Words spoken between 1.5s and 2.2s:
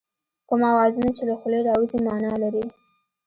راوځي